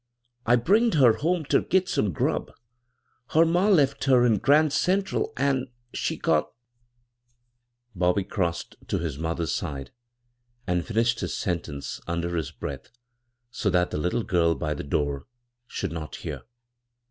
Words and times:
I 0.47 0.55
bringed 0.55 0.95
her 0.95 1.13
home 1.17 1.45
ter 1.45 1.61
git 1.61 1.87
some 1.87 2.11
grub. 2.11 2.51
Her 3.35 3.45
ma 3.45 3.67
left 3.67 4.05
her 4.05 4.25
in 4.25 4.37
die 4.37 4.39
Gran' 4.39 4.71
Central, 4.71 5.31
an' 5.37 5.67
bvGoog[c 5.93 5.93
CROSS 5.93 5.93
CURRENTS 5.93 5.99
she 5.99 6.17
got" 6.17 6.51
Bobby 7.95 8.23
crossed 8.23 8.75
to 8.87 8.97
his 8.97 9.19
mother's 9.19 9.53
side 9.53 9.91
and 10.65 10.83
finished 10.83 11.19
his 11.19 11.37
sentence 11.37 12.01
under 12.07 12.35
his 12.35 12.49
breath 12.49 12.89
so 13.51 13.69
that 13.69 13.91
the 13.91 13.99
Uttie 13.99 14.25
girl 14.25 14.55
by 14.55 14.73
the 14.73 14.83
door 14.83 15.27
should 15.67 15.91
not 15.91 16.13
heaj. 16.13 16.41